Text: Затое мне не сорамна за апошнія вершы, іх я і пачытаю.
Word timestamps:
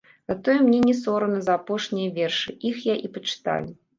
Затое 0.29 0.59
мне 0.67 0.79
не 0.87 0.95
сорамна 1.01 1.41
за 1.49 1.51
апошнія 1.59 2.15
вершы, 2.17 2.57
іх 2.73 2.81
я 2.93 2.99
і 3.05 3.15
пачытаю. 3.19 3.63